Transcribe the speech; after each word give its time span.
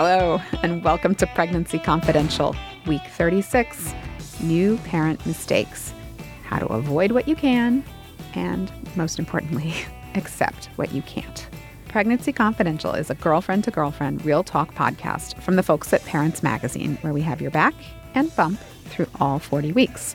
Hello, 0.00 0.40
and 0.62 0.84
welcome 0.84 1.16
to 1.16 1.26
Pregnancy 1.26 1.80
Confidential, 1.80 2.54
week 2.86 3.02
36 3.16 3.92
New 4.40 4.76
Parent 4.84 5.26
Mistakes. 5.26 5.92
How 6.44 6.60
to 6.60 6.66
avoid 6.66 7.10
what 7.10 7.26
you 7.26 7.34
can, 7.34 7.82
and 8.34 8.70
most 8.94 9.18
importantly, 9.18 9.74
accept 10.14 10.66
what 10.76 10.92
you 10.92 11.02
can't. 11.02 11.48
Pregnancy 11.88 12.32
Confidential 12.32 12.92
is 12.92 13.10
a 13.10 13.16
girlfriend 13.16 13.64
to 13.64 13.72
girlfriend 13.72 14.24
real 14.24 14.44
talk 14.44 14.72
podcast 14.72 15.42
from 15.42 15.56
the 15.56 15.64
folks 15.64 15.92
at 15.92 16.04
Parents 16.04 16.44
Magazine, 16.44 16.96
where 17.00 17.12
we 17.12 17.22
have 17.22 17.40
your 17.40 17.50
back 17.50 17.74
and 18.14 18.32
bump 18.36 18.60
through 18.84 19.08
all 19.18 19.40
40 19.40 19.72
weeks. 19.72 20.14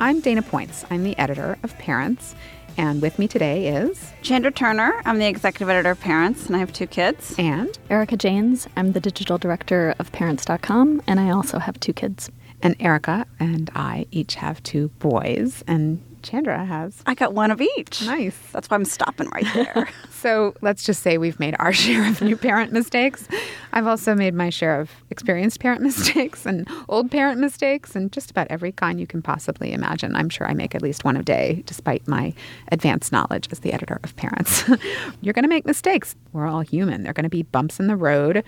I'm 0.00 0.18
Dana 0.18 0.42
Points. 0.42 0.84
I'm 0.90 1.04
the 1.04 1.16
editor 1.18 1.56
of 1.62 1.78
Parents, 1.78 2.34
and 2.76 3.00
with 3.02 3.18
me 3.18 3.28
today 3.28 3.68
is 3.68 4.12
Chandra 4.22 4.50
Turner. 4.50 5.00
I'm 5.04 5.18
the 5.18 5.26
executive 5.26 5.68
editor 5.68 5.90
of 5.90 6.00
Parents, 6.00 6.46
and 6.46 6.56
I 6.56 6.58
have 6.58 6.72
two 6.72 6.86
kids. 6.86 7.34
and 7.38 7.76
Erica 7.90 8.16
Janes. 8.16 8.66
I'm 8.76 8.92
the 8.92 9.00
digital 9.00 9.38
director 9.38 9.94
of 9.98 10.10
parents.com, 10.12 11.02
and 11.06 11.20
I 11.20 11.30
also 11.30 11.58
have 11.58 11.78
two 11.80 11.92
kids. 11.92 12.30
and 12.62 12.74
Erica 12.80 13.26
and 13.38 13.70
I 13.74 14.06
each 14.10 14.36
have 14.36 14.62
two 14.62 14.88
boys, 14.98 15.62
and 15.66 16.00
Chandra 16.24 16.64
has 16.64 17.02
I 17.06 17.14
got 17.14 17.34
one 17.34 17.50
of 17.50 17.60
each. 17.60 18.02
Nice. 18.04 18.36
That's 18.52 18.68
why 18.68 18.76
I'm 18.76 18.84
stopping 18.84 19.28
right 19.30 19.46
there. 19.54 19.88
So 20.24 20.54
let's 20.62 20.84
just 20.84 21.02
say 21.02 21.18
we've 21.18 21.38
made 21.38 21.54
our 21.58 21.72
share 21.84 22.08
of 22.08 22.22
new 22.22 22.34
parent 22.34 22.72
mistakes. 22.72 23.28
I've 23.74 23.86
also 23.86 24.14
made 24.14 24.32
my 24.32 24.48
share 24.48 24.80
of 24.80 24.90
experienced 25.10 25.60
parent 25.60 25.82
mistakes 25.82 26.46
and 26.46 26.66
old 26.88 27.10
parent 27.10 27.40
mistakes 27.40 27.94
and 27.94 28.10
just 28.10 28.30
about 28.30 28.46
every 28.48 28.72
kind 28.72 28.98
you 28.98 29.06
can 29.06 29.20
possibly 29.20 29.74
imagine. 29.74 30.16
I'm 30.16 30.30
sure 30.30 30.46
I 30.46 30.54
make 30.54 30.74
at 30.74 30.80
least 30.80 31.04
one 31.04 31.18
a 31.18 31.22
day, 31.22 31.62
despite 31.66 32.08
my 32.08 32.32
advanced 32.72 33.12
knowledge 33.12 33.48
as 33.52 33.58
the 33.58 33.74
editor 33.74 34.00
of 34.02 34.16
Parents. 34.16 34.64
You're 35.20 35.34
going 35.34 35.42
to 35.42 35.48
make 35.48 35.66
mistakes. 35.66 36.16
We're 36.32 36.46
all 36.46 36.62
human. 36.62 37.02
There 37.02 37.10
are 37.10 37.14
going 37.14 37.24
to 37.24 37.28
be 37.28 37.42
bumps 37.42 37.78
in 37.78 37.86
the 37.86 37.96
road. 37.96 38.44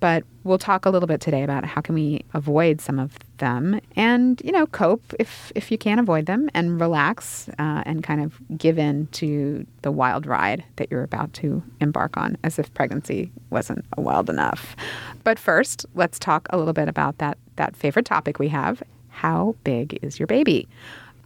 But 0.00 0.24
we'll 0.44 0.58
talk 0.58 0.86
a 0.86 0.90
little 0.90 1.06
bit 1.06 1.20
today 1.20 1.42
about 1.42 1.64
how 1.64 1.80
can 1.80 1.94
we 1.94 2.24
avoid 2.32 2.80
some 2.80 2.98
of 2.98 3.18
them 3.38 3.80
and, 3.96 4.40
you 4.44 4.52
know, 4.52 4.66
cope 4.66 5.02
if, 5.18 5.52
if 5.54 5.70
you 5.70 5.78
can't 5.78 5.98
avoid 5.98 6.26
them 6.26 6.48
and 6.54 6.80
relax 6.80 7.48
uh, 7.58 7.82
and 7.84 8.02
kind 8.02 8.22
of 8.22 8.38
give 8.56 8.78
in 8.78 9.06
to 9.08 9.66
the 9.82 9.90
wild 9.90 10.26
ride 10.26 10.64
that 10.76 10.90
you're 10.90 11.02
about 11.02 11.32
to 11.34 11.62
embark 11.80 12.16
on 12.16 12.36
as 12.44 12.58
if 12.58 12.72
pregnancy 12.74 13.30
wasn't 13.50 13.84
wild 13.96 14.30
enough. 14.30 14.76
But 15.24 15.38
first, 15.38 15.84
let's 15.94 16.18
talk 16.18 16.46
a 16.50 16.56
little 16.56 16.72
bit 16.72 16.88
about 16.88 17.18
that, 17.18 17.38
that 17.56 17.76
favorite 17.76 18.06
topic 18.06 18.38
we 18.38 18.48
have. 18.48 18.82
How 19.08 19.56
big 19.64 19.98
is 20.02 20.18
your 20.20 20.28
baby? 20.28 20.68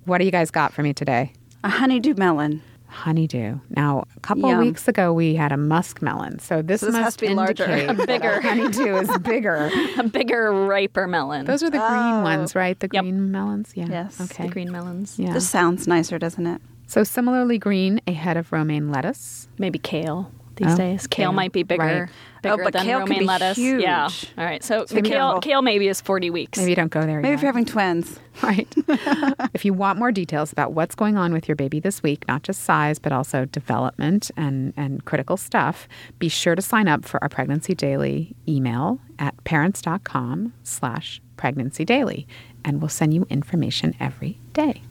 What 0.06 0.18
do 0.18 0.24
you 0.24 0.30
guys 0.30 0.50
got 0.50 0.72
for 0.72 0.82
me 0.82 0.92
today? 0.94 1.32
a 1.64 1.68
honeydew 1.68 2.14
melon. 2.16 2.62
Honeydew. 2.92 3.58
Now, 3.70 4.04
a 4.16 4.20
couple 4.20 4.44
of 4.44 4.50
Yum. 4.50 4.60
weeks 4.60 4.86
ago, 4.86 5.12
we 5.12 5.34
had 5.34 5.50
a 5.50 5.56
muskmelon. 5.56 6.40
So 6.40 6.62
this, 6.62 6.80
So 6.80 6.86
this 6.86 6.94
has 6.96 7.04
must 7.04 7.18
to 7.20 7.26
be 7.26 7.34
larger. 7.34 7.64
indicate 7.64 7.96
that 7.96 8.06
Bigger. 8.06 8.40
honeydew 8.40 8.96
is 8.96 9.18
bigger. 9.18 9.70
A 9.98 10.04
bigger, 10.08 10.52
riper 10.52 11.06
melon. 11.08 11.46
Those 11.46 11.62
are 11.62 11.70
the 11.70 11.78
green 11.78 12.14
oh. 12.14 12.20
ones, 12.22 12.54
right? 12.54 12.78
The 12.78 12.88
Yep. 12.92 13.02
green 13.02 13.30
melons. 13.32 13.72
Yeah. 13.74 13.86
Yes. 13.88 14.20
Okay. 14.20 14.46
the 14.46 14.52
green 14.52 14.70
melons. 14.70 15.18
Yeah. 15.18 15.32
This 15.32 15.48
sounds 15.48 15.88
nicer, 15.88 16.18
doesn't 16.18 16.46
it? 16.46 16.60
So 16.86 17.02
similarly 17.04 17.58
green, 17.58 18.00
a 18.06 18.12
head 18.12 18.36
of 18.36 18.52
romaine 18.52 18.90
lettuce. 18.90 19.48
Maybe 19.58 19.78
kale 19.78 20.30
these 20.56 20.72
Oh, 20.72 20.76
days. 20.76 21.06
Kale, 21.06 21.26
kale. 21.28 21.32
might 21.32 21.52
be 21.52 21.62
bigger. 21.62 21.82
Right. 21.82 22.08
Bigger 22.42 22.60
Oh, 22.60 22.64
but 22.64 22.72
than 22.72 22.84
kale 22.84 22.98
can 23.00 23.08
romaine 23.08 23.18
be 23.20 23.24
lettuce. 23.24 23.56
Yeah. 23.58 24.08
All 24.36 24.44
right. 24.44 24.62
So 24.64 24.84
the 24.84 24.96
be 25.02 25.08
kale, 25.10 25.18
careful. 25.26 25.40
kale 25.40 25.62
maybe 25.62 25.86
is 25.88 26.00
40 26.00 26.30
weeks. 26.30 26.58
Maybe 26.58 26.74
don't 26.74 26.90
go 26.90 27.02
there 27.02 27.20
Maybe 27.20 27.28
yet. 27.28 27.34
if 27.34 27.42
you're 27.42 27.52
having 27.52 27.64
twins. 27.64 28.18
right. 28.42 28.66
if 29.54 29.64
you 29.64 29.72
want 29.72 29.98
more 29.98 30.10
details 30.10 30.50
about 30.52 30.72
what's 30.72 30.94
going 30.96 31.16
on 31.16 31.32
with 31.32 31.46
your 31.48 31.54
baby 31.54 31.78
this 31.78 32.02
week, 32.02 32.24
not 32.26 32.42
just 32.42 32.62
size, 32.64 32.98
but 32.98 33.12
also 33.12 33.44
development 33.44 34.30
and, 34.36 34.72
and 34.76 35.04
critical 35.04 35.36
stuff, 35.36 35.86
be 36.18 36.28
sure 36.28 36.54
to 36.56 36.62
sign 36.62 36.88
up 36.88 37.04
for 37.04 37.22
our 37.22 37.28
Pregnancy 37.28 37.74
Daily 37.74 38.34
email 38.48 38.98
at 39.18 39.42
parents.com 39.44 40.52
slash 40.64 41.20
pregnancy 41.36 41.84
daily, 41.84 42.26
and 42.64 42.80
we'll 42.80 42.88
send 42.88 43.12
you 43.14 43.26
information 43.30 43.94
every 44.00 44.38
day. 44.52 44.82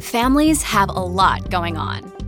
Families 0.00 0.62
have 0.62 0.88
a 0.88 0.92
lot 0.92 1.50
going 1.50 1.76
on. 1.76 2.10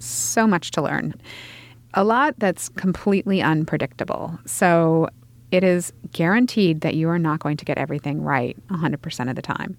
so 0.00 0.46
much 0.46 0.70
to 0.72 0.82
learn. 0.82 1.14
A 1.94 2.04
lot 2.04 2.34
that's 2.38 2.68
completely 2.70 3.42
unpredictable. 3.42 4.38
So 4.46 5.08
it 5.50 5.64
is 5.64 5.92
guaranteed 6.12 6.82
that 6.82 6.94
you 6.94 7.08
are 7.08 7.18
not 7.18 7.40
going 7.40 7.56
to 7.56 7.64
get 7.64 7.78
everything 7.78 8.22
right 8.22 8.56
100% 8.68 9.30
of 9.30 9.36
the 9.36 9.42
time. 9.42 9.76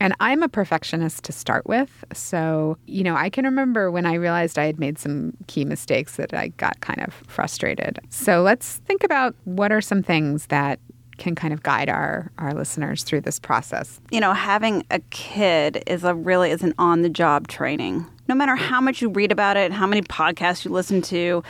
And 0.00 0.14
I'm 0.20 0.42
a 0.42 0.48
perfectionist 0.48 1.24
to 1.24 1.32
start 1.32 1.66
with. 1.66 2.04
So, 2.12 2.76
you 2.86 3.04
know, 3.04 3.16
I 3.16 3.30
can 3.30 3.44
remember 3.44 3.90
when 3.90 4.06
I 4.06 4.14
realized 4.14 4.58
I 4.58 4.66
had 4.66 4.78
made 4.78 4.98
some 4.98 5.32
key 5.46 5.64
mistakes 5.64 6.16
that 6.16 6.34
I 6.34 6.48
got 6.48 6.80
kind 6.80 7.00
of 7.02 7.14
frustrated. 7.26 8.00
So 8.10 8.42
let's 8.42 8.76
think 8.78 9.04
about 9.04 9.34
what 9.44 9.72
are 9.72 9.80
some 9.80 10.02
things 10.02 10.46
that 10.46 10.80
can 11.16 11.36
kind 11.36 11.54
of 11.54 11.62
guide 11.62 11.88
our, 11.88 12.32
our 12.38 12.52
listeners 12.52 13.04
through 13.04 13.20
this 13.20 13.38
process. 13.38 14.00
You 14.10 14.20
know, 14.20 14.32
having 14.32 14.84
a 14.90 14.98
kid 15.10 15.82
is 15.86 16.02
a 16.02 16.14
really 16.14 16.50
is 16.50 16.62
an 16.62 16.74
on 16.76 17.02
the 17.02 17.08
job 17.08 17.46
training. 17.46 18.04
No 18.28 18.34
matter 18.34 18.56
how 18.56 18.80
much 18.80 19.02
you 19.02 19.10
read 19.10 19.32
about 19.32 19.56
it, 19.56 19.72
how 19.72 19.86
many 19.86 20.02
podcasts 20.02 20.64
you 20.64 20.70
listen 20.70 21.02
to, 21.02 21.42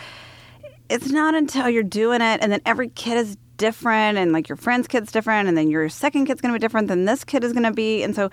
it's 0.88 1.10
not 1.10 1.34
until 1.34 1.68
you're 1.68 1.82
doing 1.82 2.20
it 2.20 2.40
and 2.42 2.52
then 2.52 2.60
every 2.66 2.88
kid 2.88 3.16
is 3.16 3.36
different 3.56 4.18
and 4.18 4.32
like 4.32 4.48
your 4.48 4.56
friend's 4.56 4.88
kid's 4.88 5.12
different 5.12 5.48
and 5.48 5.56
then 5.56 5.70
your 5.70 5.88
second 5.88 6.26
kid's 6.26 6.40
going 6.40 6.52
to 6.52 6.58
be 6.58 6.62
different 6.62 6.88
than 6.88 7.04
this 7.04 7.24
kid 7.24 7.44
is 7.44 7.52
going 7.52 7.64
to 7.64 7.72
be. 7.72 8.02
And 8.02 8.14
so 8.14 8.30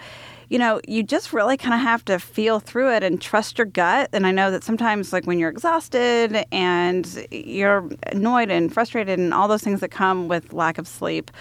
you 0.49 0.57
know 0.57 0.81
you 0.87 1.03
just 1.03 1.31
really 1.31 1.57
kind 1.57 1.73
of 1.73 1.79
have 1.79 2.03
to 2.05 2.19
feel 2.19 2.59
through 2.59 2.93
it 2.93 3.03
and 3.03 3.21
trust 3.21 3.57
your 3.57 3.65
gut. 3.65 4.09
And 4.13 4.25
i 4.27 4.31
know 4.31 4.51
that 4.51 4.63
sometimes 4.63 5.13
like 5.13 5.25
when 5.25 5.39
you're 5.39 5.49
exhausted 5.49 6.45
and 6.51 7.27
you're 7.31 7.89
annoyed 8.07 8.49
and 8.49 8.73
frustrated 8.73 9.19
and 9.19 9.33
all 9.33 9.47
those 9.47 9.61
things 9.61 9.79
that 9.79 9.89
come 9.89 10.27
with 10.27 10.53
lack 10.53 10.77
of 10.77 10.87
sleep 10.87 11.31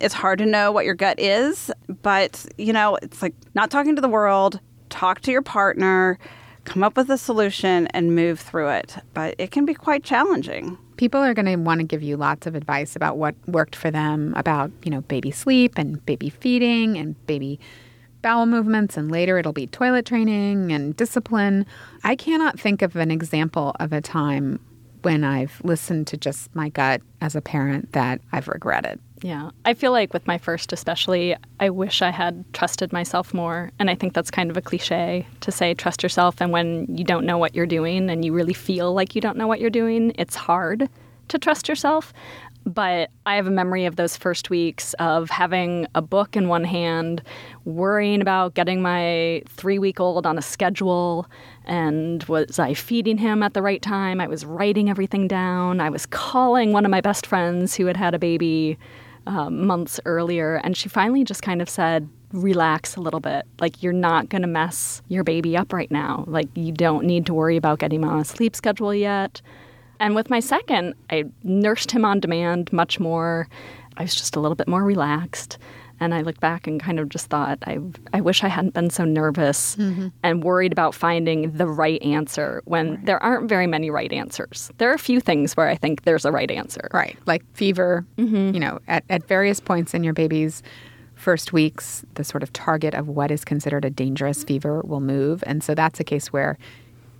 it's 0.00 0.14
hard 0.14 0.40
to 0.40 0.46
know 0.46 0.72
what 0.72 0.84
your 0.84 0.94
gut 0.94 1.18
is. 1.20 1.70
But 2.02 2.46
you 2.56 2.72
know 2.72 2.96
it's 3.02 3.20
like 3.22 3.34
not 3.54 3.70
talking 3.70 3.96
to 3.96 4.02
the 4.02 4.08
world 4.08 4.60
talk 4.90 5.20
to 5.22 5.32
your 5.32 5.42
partner 5.42 6.18
come 6.64 6.82
up 6.82 6.96
with 6.96 7.10
a 7.10 7.18
solution 7.18 7.86
and 7.88 8.14
move 8.14 8.40
through 8.40 8.68
it 8.68 8.96
but 9.12 9.34
it 9.38 9.50
can 9.50 9.64
be 9.64 9.74
quite 9.74 10.04
challenging 10.04 10.78
People 10.96 11.20
are 11.20 11.34
going 11.34 11.46
to 11.46 11.56
want 11.56 11.80
to 11.80 11.86
give 11.86 12.02
you 12.02 12.16
lots 12.16 12.46
of 12.46 12.54
advice 12.54 12.94
about 12.94 13.16
what 13.16 13.34
worked 13.48 13.74
for 13.74 13.90
them 13.90 14.32
about, 14.36 14.70
you 14.84 14.90
know, 14.90 15.00
baby 15.02 15.30
sleep 15.30 15.76
and 15.76 16.04
baby 16.06 16.30
feeding 16.30 16.96
and 16.96 17.26
baby 17.26 17.58
bowel 18.22 18.46
movements 18.46 18.96
and 18.96 19.10
later 19.10 19.36
it'll 19.36 19.52
be 19.52 19.66
toilet 19.66 20.06
training 20.06 20.72
and 20.72 20.96
discipline. 20.96 21.66
I 22.04 22.16
cannot 22.16 22.58
think 22.58 22.80
of 22.80 22.96
an 22.96 23.10
example 23.10 23.74
of 23.80 23.92
a 23.92 24.00
time 24.00 24.60
when 25.04 25.24
I've 25.24 25.60
listened 25.62 26.06
to 26.08 26.16
just 26.16 26.54
my 26.54 26.68
gut 26.68 27.02
as 27.20 27.36
a 27.36 27.40
parent 27.40 27.92
that 27.92 28.20
I've 28.32 28.48
regretted. 28.48 29.00
Yeah. 29.22 29.50
I 29.64 29.74
feel 29.74 29.92
like 29.92 30.12
with 30.12 30.26
my 30.26 30.38
first, 30.38 30.72
especially, 30.72 31.36
I 31.60 31.70
wish 31.70 32.02
I 32.02 32.10
had 32.10 32.44
trusted 32.52 32.92
myself 32.92 33.32
more. 33.32 33.70
And 33.78 33.88
I 33.88 33.94
think 33.94 34.12
that's 34.12 34.30
kind 34.30 34.50
of 34.50 34.56
a 34.56 34.62
cliche 34.62 35.26
to 35.40 35.52
say 35.52 35.74
trust 35.74 36.02
yourself. 36.02 36.40
And 36.40 36.52
when 36.52 36.86
you 36.94 37.04
don't 37.04 37.24
know 37.24 37.38
what 37.38 37.54
you're 37.54 37.66
doing 37.66 38.10
and 38.10 38.24
you 38.24 38.32
really 38.32 38.52
feel 38.52 38.92
like 38.92 39.14
you 39.14 39.20
don't 39.20 39.38
know 39.38 39.46
what 39.46 39.60
you're 39.60 39.70
doing, 39.70 40.12
it's 40.18 40.36
hard 40.36 40.88
to 41.28 41.38
trust 41.38 41.68
yourself. 41.68 42.12
But 42.66 43.10
I 43.26 43.36
have 43.36 43.46
a 43.46 43.50
memory 43.50 43.84
of 43.84 43.96
those 43.96 44.16
first 44.16 44.48
weeks 44.48 44.94
of 44.94 45.28
having 45.28 45.86
a 45.94 46.00
book 46.00 46.34
in 46.34 46.48
one 46.48 46.64
hand, 46.64 47.22
worrying 47.64 48.22
about 48.22 48.54
getting 48.54 48.80
my 48.80 49.42
three 49.48 49.78
week 49.78 50.00
old 50.00 50.26
on 50.26 50.38
a 50.38 50.42
schedule. 50.42 51.26
And 51.66 52.22
was 52.24 52.58
I 52.58 52.72
feeding 52.72 53.18
him 53.18 53.42
at 53.42 53.52
the 53.52 53.62
right 53.62 53.82
time? 53.82 54.20
I 54.20 54.26
was 54.26 54.46
writing 54.46 54.88
everything 54.88 55.28
down. 55.28 55.80
I 55.80 55.90
was 55.90 56.06
calling 56.06 56.72
one 56.72 56.84
of 56.84 56.90
my 56.90 57.02
best 57.02 57.26
friends 57.26 57.74
who 57.74 57.86
had 57.86 57.96
had 57.96 58.14
a 58.14 58.18
baby 58.18 58.78
um, 59.26 59.66
months 59.66 60.00
earlier. 60.06 60.56
And 60.64 60.76
she 60.76 60.88
finally 60.88 61.24
just 61.24 61.42
kind 61.42 61.60
of 61.60 61.68
said, 61.68 62.08
relax 62.32 62.96
a 62.96 63.00
little 63.00 63.20
bit. 63.20 63.46
Like, 63.60 63.82
you're 63.82 63.92
not 63.92 64.28
going 64.28 64.42
to 64.42 64.48
mess 64.48 65.02
your 65.08 65.22
baby 65.22 65.56
up 65.56 65.72
right 65.72 65.90
now. 65.90 66.24
Like, 66.26 66.48
you 66.54 66.72
don't 66.72 67.04
need 67.04 67.26
to 67.26 67.34
worry 67.34 67.56
about 67.56 67.78
getting 67.78 68.02
him 68.02 68.08
on 68.08 68.20
a 68.20 68.24
sleep 68.24 68.56
schedule 68.56 68.94
yet. 68.94 69.40
And 70.00 70.14
with 70.14 70.30
my 70.30 70.40
second, 70.40 70.94
I 71.10 71.24
nursed 71.42 71.90
him 71.90 72.04
on 72.04 72.20
demand 72.20 72.72
much 72.72 72.98
more. 73.00 73.48
I 73.96 74.02
was 74.02 74.14
just 74.14 74.36
a 74.36 74.40
little 74.40 74.56
bit 74.56 74.68
more 74.68 74.82
relaxed. 74.82 75.58
And 76.00 76.12
I 76.12 76.22
look 76.22 76.40
back 76.40 76.66
and 76.66 76.82
kind 76.82 76.98
of 76.98 77.08
just 77.08 77.26
thought, 77.26 77.58
I, 77.66 77.78
I 78.12 78.20
wish 78.20 78.42
I 78.42 78.48
hadn't 78.48 78.74
been 78.74 78.90
so 78.90 79.04
nervous 79.04 79.76
mm-hmm. 79.76 80.08
and 80.24 80.42
worried 80.42 80.72
about 80.72 80.94
finding 80.94 81.52
the 81.52 81.68
right 81.68 82.02
answer 82.02 82.62
when 82.64 82.90
right. 82.90 83.06
there 83.06 83.22
aren't 83.22 83.48
very 83.48 83.68
many 83.68 83.90
right 83.90 84.12
answers. 84.12 84.72
There 84.78 84.90
are 84.90 84.94
a 84.94 84.98
few 84.98 85.20
things 85.20 85.56
where 85.56 85.68
I 85.68 85.76
think 85.76 86.02
there's 86.02 86.24
a 86.24 86.32
right 86.32 86.50
answer. 86.50 86.88
Right. 86.92 87.16
Like 87.26 87.44
fever, 87.54 88.04
mm-hmm. 88.18 88.52
you 88.52 88.60
know, 88.60 88.80
at, 88.88 89.04
at 89.08 89.26
various 89.28 89.60
points 89.60 89.94
in 89.94 90.02
your 90.02 90.14
baby's 90.14 90.64
first 91.14 91.52
weeks, 91.52 92.04
the 92.14 92.24
sort 92.24 92.42
of 92.42 92.52
target 92.52 92.94
of 92.94 93.08
what 93.08 93.30
is 93.30 93.44
considered 93.44 93.84
a 93.84 93.90
dangerous 93.90 94.42
fever 94.42 94.82
will 94.82 95.00
move. 95.00 95.44
And 95.46 95.62
so 95.62 95.74
that's 95.76 96.00
a 96.00 96.04
case 96.04 96.32
where 96.32 96.58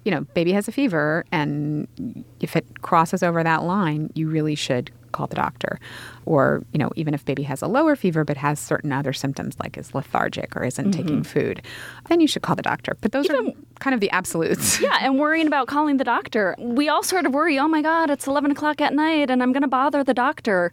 you 0.04 0.10
know, 0.10 0.22
baby 0.34 0.52
has 0.52 0.68
a 0.68 0.72
fever, 0.72 1.24
and 1.32 2.24
if 2.40 2.56
it 2.56 2.82
crosses 2.82 3.22
over 3.22 3.42
that 3.42 3.62
line, 3.62 4.10
you 4.14 4.28
really 4.28 4.54
should 4.54 4.90
call 5.14 5.26
the 5.28 5.36
doctor. 5.36 5.78
Or, 6.26 6.64
you 6.72 6.78
know, 6.78 6.90
even 6.96 7.14
if 7.14 7.24
baby 7.24 7.44
has 7.44 7.62
a 7.62 7.66
lower 7.66 7.96
fever 7.96 8.24
but 8.24 8.36
has 8.36 8.58
certain 8.58 8.92
other 8.92 9.12
symptoms 9.12 9.56
like 9.60 9.78
is 9.78 9.94
lethargic 9.94 10.54
or 10.56 10.64
isn't 10.64 10.90
mm-hmm. 10.90 11.00
taking 11.00 11.22
food, 11.22 11.62
then 12.08 12.20
you 12.20 12.26
should 12.26 12.42
call 12.42 12.56
the 12.56 12.62
doctor. 12.62 12.96
But 13.00 13.12
those 13.12 13.26
even, 13.26 13.48
are 13.48 13.52
kind 13.78 13.94
of 13.94 14.00
the 14.00 14.10
absolutes. 14.10 14.80
Yeah, 14.84 14.98
and 15.00 15.18
worrying 15.18 15.46
about 15.46 15.68
calling 15.68 15.96
the 15.96 16.04
doctor. 16.04 16.54
We 16.58 16.88
all 16.90 17.02
sort 17.02 17.24
of 17.24 17.32
worry, 17.32 17.58
oh 17.58 17.68
my 17.68 17.80
God, 17.80 18.10
it's 18.10 18.26
11 18.26 18.50
o'clock 18.50 18.82
at 18.82 18.92
night 18.92 19.30
and 19.30 19.42
I'm 19.42 19.52
going 19.52 19.62
to 19.62 19.68
bother 19.68 20.04
the 20.04 20.12
doctor. 20.12 20.72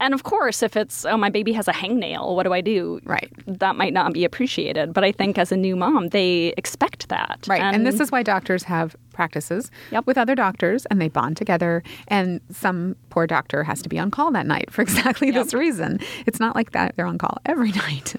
And 0.00 0.12
of 0.12 0.22
course, 0.22 0.62
if 0.62 0.76
it's, 0.76 1.04
oh, 1.04 1.16
my 1.16 1.30
baby 1.30 1.52
has 1.52 1.68
a 1.68 1.72
hangnail, 1.72 2.34
what 2.34 2.42
do 2.42 2.52
I 2.52 2.60
do? 2.60 3.00
Right. 3.04 3.32
That 3.46 3.76
might 3.76 3.92
not 3.92 4.12
be 4.12 4.24
appreciated. 4.24 4.92
But 4.92 5.04
I 5.04 5.12
think 5.12 5.38
as 5.38 5.52
a 5.52 5.56
new 5.56 5.76
mom, 5.76 6.08
they 6.08 6.52
expect 6.56 7.08
that. 7.08 7.44
Right. 7.46 7.60
And, 7.60 7.76
and 7.76 7.86
this 7.86 8.00
is 8.00 8.10
why 8.10 8.22
doctors 8.22 8.64
have 8.64 8.96
practices 9.14 9.70
yep. 9.92 10.06
with 10.06 10.18
other 10.18 10.34
doctors 10.34 10.84
and 10.86 11.00
they 11.00 11.08
bond 11.08 11.36
together. 11.36 11.82
And 12.08 12.40
some 12.50 12.96
poor 13.10 13.26
doctor 13.26 13.62
has 13.62 13.80
to 13.82 13.88
be 13.88 13.98
on 13.98 14.10
call 14.10 14.30
that 14.32 14.46
night 14.46 14.70
for 14.72 14.82
exactly 14.82 15.28
yep. 15.28 15.44
this 15.44 15.54
reason. 15.54 16.00
It's 16.26 16.40
not 16.40 16.54
like 16.54 16.72
that 16.72 16.96
they're 16.96 17.06
on 17.06 17.16
call 17.16 17.38
every 17.46 17.72
night. 17.86 18.14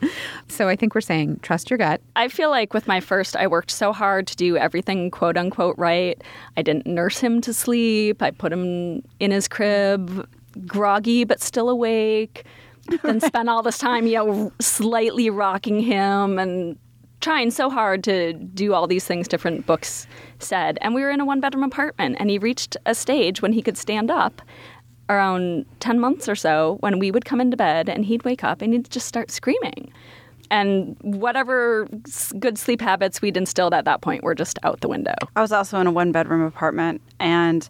so 0.48 0.68
I 0.68 0.76
think 0.76 0.96
we're 0.96 1.02
saying 1.02 1.40
trust 1.42 1.70
your 1.70 1.78
gut. 1.78 2.02
I 2.16 2.30
feel 2.30 2.50
like 2.50 2.74
with 2.74 2.88
my 2.88 3.00
first, 3.00 3.36
I 3.36 3.46
worked 3.46 3.72
so 3.72 3.94
hard 3.94 4.26
to 4.28 4.36
do 4.36 4.58
everything 4.58 5.12
quote 5.12 5.38
unquote 5.38 5.78
right. 5.78 6.20
I 6.58 6.62
didn't 6.62 6.88
nurse 6.88 7.20
him 7.20 7.42
to 7.42 7.54
sleep, 7.54 8.22
I 8.22 8.32
put 8.32 8.52
him 8.52 9.04
in 9.20 9.32
his 9.32 9.48
crib 9.48 10.28
groggy 10.66 11.24
but 11.24 11.42
still 11.42 11.70
awake. 11.70 12.46
then 13.04 13.20
spent 13.22 13.50
all 13.50 13.64
this 13.64 13.78
time, 13.78 14.08
you 14.08 14.16
know, 14.16 14.52
slightly 14.60 15.30
rocking 15.30 15.80
him 15.80 16.40
and 16.40 16.78
trying 17.22 17.50
so 17.50 17.70
hard 17.70 18.04
to 18.04 18.34
do 18.34 18.74
all 18.74 18.86
these 18.86 19.06
things 19.06 19.28
different 19.28 19.66
books 19.66 20.06
said. 20.40 20.78
And 20.82 20.94
we 20.94 21.02
were 21.02 21.10
in 21.10 21.20
a 21.20 21.26
one 21.26 21.40
bedroom 21.40 21.64
apartment, 21.64 22.18
and 22.20 22.30
he 22.30 22.38
reached 22.38 22.78
a 22.86 22.94
stage 22.94 23.42
when 23.42 23.52
he 23.52 23.62
could 23.62 23.78
stand 23.78 24.12
up 24.12 24.42
around 25.10 25.66
10 25.80 26.00
months 26.00 26.28
or 26.28 26.36
so 26.36 26.78
when 26.80 27.00
we 27.00 27.12
would 27.12 27.26
come 27.26 27.40
into 27.40 27.56
bed 27.56 27.90
and 27.90 28.06
he'd 28.06 28.24
wake 28.24 28.44
up 28.44 28.62
and 28.62 28.74
he'd 28.74 28.90
just 28.90 29.08
start 29.08 29.32
screaming. 29.32 29.92
And 30.52 30.96
whatever 31.02 31.88
good 32.40 32.58
sleep 32.58 32.82
habits 32.82 33.22
we'd 33.22 33.38
instilled 33.38 33.74
at 33.74 33.86
that 33.86 34.02
point 34.02 34.24
were 34.24 34.36
just 34.36 34.60
out 34.64 34.82
the 34.82 34.88
window. 34.88 35.16
I 35.36 35.42
was 35.42 35.52
also 35.52 35.80
in 35.80 35.88
a 35.88 35.92
one 35.92 36.12
bedroom 36.12 36.42
apartment 36.42 37.02
and 37.20 37.68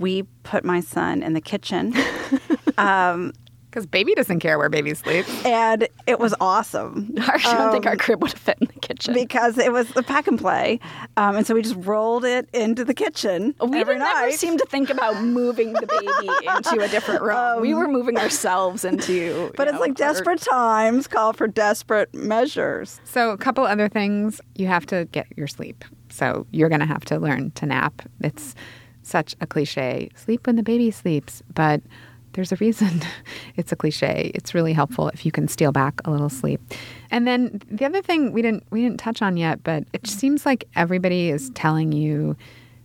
we 0.00 0.24
put 0.42 0.64
my 0.64 0.80
son 0.80 1.22
in 1.22 1.34
the 1.34 1.40
kitchen. 1.40 1.94
um, 2.78 3.32
because 3.70 3.86
baby 3.86 4.14
doesn't 4.16 4.40
care 4.40 4.58
where 4.58 4.68
baby 4.68 4.94
sleeps. 4.94 5.44
And 5.44 5.86
it 6.08 6.18
was 6.18 6.34
awesome. 6.40 7.14
I 7.20 7.38
don't 7.38 7.60
um, 7.60 7.70
think 7.72 7.86
our 7.86 7.92
um, 7.92 7.98
crib 7.98 8.20
would 8.20 8.32
have 8.32 8.40
fit 8.40 8.58
in 8.60 8.66
the 8.66 8.80
kitchen. 8.80 9.14
Because 9.14 9.58
it 9.58 9.72
was 9.72 9.88
the 9.90 10.02
pack 10.02 10.26
and 10.26 10.36
play. 10.36 10.80
Um, 11.16 11.36
and 11.36 11.46
so 11.46 11.54
we 11.54 11.62
just 11.62 11.76
rolled 11.76 12.24
it 12.24 12.48
into 12.52 12.84
the 12.84 12.94
kitchen 12.94 13.54
we 13.60 13.78
every 13.78 13.96
night. 13.96 14.12
never 14.12 14.32
seem 14.32 14.58
to 14.58 14.66
think 14.66 14.90
about 14.90 15.22
moving 15.22 15.72
the 15.72 15.86
baby 15.86 16.48
into 16.48 16.84
a 16.84 16.88
different 16.88 17.22
room. 17.22 17.36
Um, 17.36 17.60
we 17.60 17.72
were 17.72 17.86
moving 17.86 18.18
ourselves 18.18 18.84
into. 18.84 19.52
But 19.56 19.68
it's 19.68 19.74
know, 19.74 19.80
like 19.80 19.94
desperate 19.94 20.40
times 20.40 21.06
call 21.06 21.32
for 21.32 21.46
desperate 21.46 22.12
measures. 22.12 23.00
So, 23.04 23.30
a 23.30 23.38
couple 23.38 23.64
other 23.64 23.88
things. 23.88 24.40
You 24.56 24.66
have 24.66 24.84
to 24.86 25.04
get 25.12 25.26
your 25.36 25.46
sleep. 25.46 25.84
So, 26.08 26.46
you're 26.50 26.68
going 26.68 26.80
to 26.80 26.86
have 26.86 27.04
to 27.04 27.18
learn 27.18 27.52
to 27.52 27.66
nap. 27.66 28.02
It's 28.20 28.56
such 29.02 29.34
a 29.40 29.46
cliche. 29.46 30.10
Sleep 30.14 30.46
when 30.46 30.56
the 30.56 30.62
baby 30.62 30.90
sleeps, 30.90 31.42
but 31.54 31.82
there's 32.32 32.52
a 32.52 32.56
reason 32.56 33.02
it's 33.56 33.72
a 33.72 33.76
cliche. 33.76 34.30
It's 34.34 34.54
really 34.54 34.72
helpful 34.72 35.08
if 35.08 35.26
you 35.26 35.32
can 35.32 35.48
steal 35.48 35.72
back 35.72 36.00
a 36.04 36.10
little 36.10 36.28
sleep. 36.28 36.60
And 37.10 37.26
then 37.26 37.60
the 37.70 37.84
other 37.84 38.02
thing 38.02 38.32
we 38.32 38.42
didn't 38.42 38.64
we 38.70 38.82
didn't 38.82 39.00
touch 39.00 39.22
on 39.22 39.36
yet, 39.36 39.62
but 39.62 39.84
it 39.92 40.06
seems 40.06 40.46
like 40.46 40.64
everybody 40.76 41.30
is 41.30 41.50
telling 41.50 41.92
you 41.92 42.36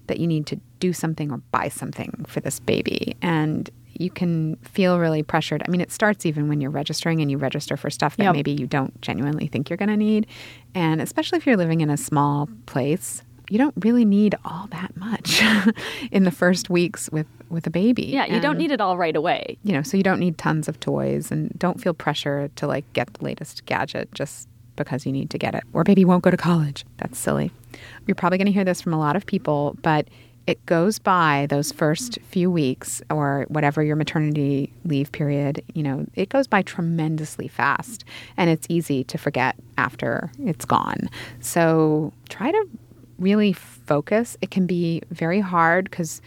that 0.08 0.20
you 0.20 0.28
need 0.28 0.46
to 0.48 0.60
do 0.80 0.94
something 0.94 1.32
or 1.32 1.38
buy 1.52 1.68
something 1.70 2.26
for 2.28 2.40
this 2.40 2.60
baby. 2.60 3.16
And 3.22 3.70
you 3.98 4.10
can 4.10 4.58
feel 4.58 5.00
really 5.00 5.24
pressured. 5.24 5.64
I 5.66 5.72
mean, 5.72 5.82
it 5.82 5.92
starts 5.92 6.26
even 6.26 6.50
when 6.50 6.60
you're 6.60 6.72
registering 6.72 7.22
and 7.22 7.32
you 7.32 7.38
register 7.38 7.78
for 7.78 7.90
stuff 7.90 8.18
that 8.18 8.24
yep. 8.24 8.36
maybe 8.36 8.52
you 8.52 8.68
don't 8.68 9.00
genuinely 9.02 9.48
think 9.48 9.70
you're 9.70 9.78
going 9.78 9.90
to 9.90 9.98
need. 9.98 10.28
And 10.74 11.02
especially 11.02 11.38
if 11.38 11.48
you're 11.48 11.58
living 11.58 11.82
in 11.82 11.90
a 11.90 11.98
small 11.98 12.50
place, 12.66 13.24
you 13.50 13.58
don't 13.58 13.76
really 13.84 14.06
need 14.06 14.36
all 14.44 14.68
that 14.72 14.96
much 14.98 15.42
in 16.12 16.24
the 16.24 16.32
first 16.32 16.70
weeks 16.70 17.10
with 17.12 17.28
with 17.50 17.68
a 17.68 17.70
baby. 17.70 18.04
Yeah, 18.04 18.26
you 18.26 18.34
and, 18.34 18.42
don't 18.42 18.58
need 18.58 18.72
it 18.72 18.82
all 18.82 18.98
right 18.98 19.16
away. 19.16 19.58
You 19.64 19.74
know, 19.74 19.84
so 19.84 19.98
you 19.98 20.04
don't 20.04 20.20
need 20.20 20.38
tons 20.38 20.68
of 20.68 20.80
toys 20.80 21.32
and 21.32 21.58
don't 21.60 21.80
feel 21.80 21.94
pressure 21.94 22.50
to 22.56 22.68
like 22.68 22.92
get 22.94 23.14
the 23.14 23.24
latest 23.24 23.66
gadget 23.66 24.12
just 24.14 24.48
because 24.76 25.06
you 25.06 25.12
need 25.12 25.30
to 25.30 25.38
get 25.38 25.56
it. 25.56 25.64
Or 25.74 25.84
baby 25.84 26.06
won't 26.06 26.24
go 26.24 26.32
to 26.32 26.38
college. 26.38 26.86
That's 26.98 27.18
silly. 27.18 27.52
You're 28.08 28.16
probably 28.16 28.38
going 28.38 28.48
to 28.48 28.52
hear 28.52 28.64
this 28.64 28.82
from 28.82 28.94
a 28.94 29.00
lot 29.00 29.16
of 29.16 29.26
people, 29.26 29.78
but 29.82 30.08
it 30.48 30.64
goes 30.66 31.00
by 31.00 31.48
those 31.50 31.72
first 31.72 32.20
few 32.22 32.52
weeks 32.52 33.02
or 33.10 33.46
whatever 33.48 33.82
your 33.82 33.96
maternity 33.96 34.72
leave 34.84 35.12
period, 35.12 35.64
you 35.74 35.82
know, 35.82 36.06
it 36.14 36.30
goes 36.30 36.46
by 36.46 36.62
tremendously 36.62 37.48
fast 37.48 38.06
and 38.38 38.50
it's 38.50 38.68
easy 38.70 39.04
to 39.06 39.18
forget 39.18 39.56
after 39.78 40.32
it's 40.40 40.66
gone. 40.66 41.10
So 41.40 42.14
try 42.30 42.52
to 42.52 42.68
really 43.20 43.54
focus, 43.54 44.38
it 44.42 44.52
can 44.52 44.66
be 44.66 45.02
very 45.10 45.40
hard 45.40 45.90
because 45.90 46.22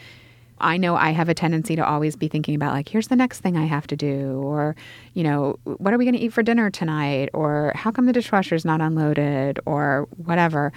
I 0.60 0.76
know 0.76 0.96
I 0.96 1.10
have 1.10 1.28
a 1.28 1.34
tendency 1.34 1.76
to 1.76 1.86
always 1.86 2.16
be 2.16 2.28
thinking 2.28 2.54
about, 2.54 2.72
like, 2.72 2.88
here's 2.88 3.08
the 3.08 3.16
next 3.16 3.40
thing 3.40 3.56
I 3.56 3.66
have 3.66 3.86
to 3.88 3.96
do, 3.96 4.40
or, 4.42 4.74
you 5.14 5.22
know, 5.22 5.58
what 5.64 5.94
are 5.94 5.98
we 5.98 6.04
going 6.04 6.16
to 6.16 6.20
eat 6.20 6.32
for 6.32 6.42
dinner 6.42 6.70
tonight, 6.70 7.30
or 7.32 7.72
how 7.74 7.90
come 7.90 8.06
the 8.06 8.12
dishwasher's 8.12 8.64
not 8.64 8.80
unloaded, 8.80 9.60
or 9.66 10.08
whatever. 10.16 10.72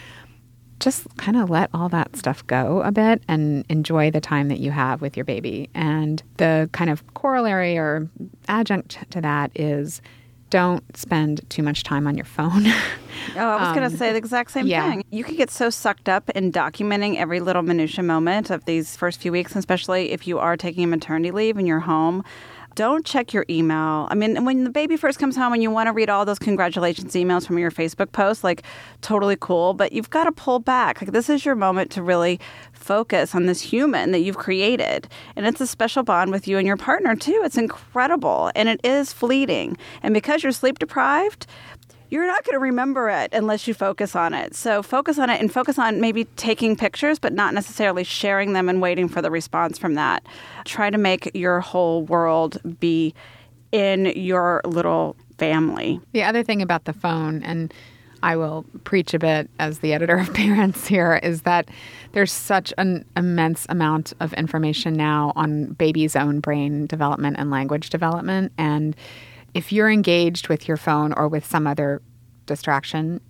Just 0.79 1.05
kind 1.17 1.37
of 1.37 1.49
let 1.49 1.69
all 1.73 1.89
that 1.89 2.15
stuff 2.15 2.45
go 2.47 2.81
a 2.81 2.91
bit 2.91 3.21
and 3.27 3.65
enjoy 3.69 4.11
the 4.11 4.21
time 4.21 4.49
that 4.49 4.59
you 4.59 4.71
have 4.71 5.01
with 5.01 5.15
your 5.15 5.25
baby. 5.25 5.69
And 5.73 6.21
the 6.37 6.69
kind 6.73 6.89
of 6.89 7.13
corollary 7.13 7.77
or 7.77 8.07
adjunct 8.47 8.97
to 9.11 9.21
that 9.21 9.51
is 9.55 10.01
don't 10.49 10.95
spend 10.97 11.47
too 11.49 11.63
much 11.63 11.83
time 11.83 12.07
on 12.07 12.15
your 12.15 12.25
phone. 12.25 12.65
oh, 13.35 13.39
I 13.39 13.55
was 13.59 13.67
um, 13.69 13.75
going 13.75 13.89
to 13.89 13.97
say 13.97 14.11
the 14.11 14.17
exact 14.17 14.51
same 14.51 14.67
yeah. 14.67 14.89
thing. 14.89 15.03
You 15.11 15.23
could 15.23 15.37
get 15.37 15.51
so 15.51 15.69
sucked 15.69 16.09
up 16.09 16.29
in 16.31 16.51
documenting 16.51 17.17
every 17.17 17.39
little 17.39 17.61
minutia 17.61 18.03
moment 18.03 18.49
of 18.49 18.65
these 18.65 18.95
first 18.95 19.19
few 19.19 19.31
weeks, 19.31 19.55
especially 19.55 20.11
if 20.11 20.27
you 20.27 20.39
are 20.39 20.57
taking 20.57 20.83
a 20.83 20.87
maternity 20.87 21.31
leave 21.31 21.57
and 21.57 21.67
you're 21.67 21.79
home. 21.79 22.23
Don't 22.73 23.05
check 23.05 23.33
your 23.33 23.45
email. 23.49 24.07
I 24.09 24.15
mean, 24.15 24.45
when 24.45 24.63
the 24.63 24.69
baby 24.69 24.95
first 24.95 25.19
comes 25.19 25.35
home 25.35 25.51
and 25.51 25.61
you 25.61 25.69
want 25.69 25.87
to 25.87 25.91
read 25.91 26.09
all 26.09 26.23
those 26.23 26.39
congratulations 26.39 27.13
emails 27.15 27.45
from 27.45 27.57
your 27.57 27.69
Facebook 27.69 28.13
post, 28.13 28.45
like 28.45 28.63
totally 29.01 29.35
cool, 29.37 29.73
but 29.73 29.91
you've 29.91 30.09
got 30.09 30.23
to 30.23 30.31
pull 30.31 30.59
back. 30.59 31.01
Like, 31.01 31.11
this 31.11 31.29
is 31.29 31.43
your 31.43 31.55
moment 31.55 31.91
to 31.91 32.01
really 32.01 32.39
focus 32.71 33.35
on 33.35 33.45
this 33.45 33.59
human 33.59 34.11
that 34.11 34.19
you've 34.19 34.37
created. 34.37 35.09
And 35.35 35.45
it's 35.45 35.59
a 35.59 35.67
special 35.67 36.03
bond 36.03 36.31
with 36.31 36.47
you 36.47 36.57
and 36.57 36.65
your 36.65 36.77
partner, 36.77 37.13
too. 37.13 37.41
It's 37.43 37.57
incredible 37.57 38.51
and 38.55 38.69
it 38.69 38.79
is 38.85 39.11
fleeting. 39.11 39.77
And 40.01 40.13
because 40.13 40.41
you're 40.41 40.53
sleep 40.53 40.79
deprived, 40.79 41.47
you're 42.11 42.27
not 42.27 42.43
going 42.43 42.55
to 42.55 42.59
remember 42.59 43.09
it 43.09 43.33
unless 43.33 43.67
you 43.67 43.73
focus 43.73 44.15
on 44.15 44.33
it. 44.33 44.53
So 44.53 44.83
focus 44.83 45.17
on 45.17 45.29
it 45.29 45.39
and 45.39 45.51
focus 45.51 45.79
on 45.79 46.01
maybe 46.01 46.25
taking 46.35 46.75
pictures, 46.75 47.17
but 47.17 47.31
not 47.31 47.53
necessarily 47.53 48.03
sharing 48.03 48.51
them 48.51 48.67
and 48.67 48.81
waiting 48.81 49.07
for 49.07 49.21
the 49.21 49.31
response 49.31 49.77
from 49.77 49.95
that. 49.95 50.23
Try 50.65 50.89
to 50.89 50.97
make 50.97 51.31
your 51.33 51.61
whole 51.61 52.03
world 52.03 52.59
be 52.79 53.15
in 53.71 54.07
your 54.07 54.61
little 54.65 55.15
family. 55.37 56.01
The 56.11 56.23
other 56.23 56.43
thing 56.43 56.61
about 56.61 56.83
the 56.83 56.91
phone, 56.91 57.41
and 57.43 57.73
I 58.21 58.35
will 58.35 58.65
preach 58.83 59.13
a 59.13 59.19
bit 59.19 59.49
as 59.57 59.79
the 59.79 59.93
editor 59.93 60.17
of 60.17 60.33
Parents 60.33 60.87
here 60.87 61.19
is 61.23 61.43
that 61.43 61.69
there's 62.11 62.31
such 62.33 62.73
an 62.77 63.05
immense 63.15 63.65
amount 63.69 64.11
of 64.19 64.33
information 64.33 64.93
now 64.93 65.31
on 65.37 65.67
baby's 65.73 66.17
own 66.17 66.41
brain 66.41 66.87
development 66.87 67.37
and 67.39 67.49
language 67.49 67.89
development. 67.89 68.51
And 68.57 68.97
if 69.53 69.71
you're 69.71 69.89
engaged 69.89 70.47
with 70.47 70.67
your 70.67 70.77
phone 70.77 71.13
or 71.13 71.27
with 71.27 71.45
some 71.45 71.67
other 71.67 72.01
distraction, 72.45 73.21